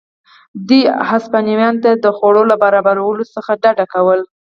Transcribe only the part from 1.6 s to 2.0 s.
ته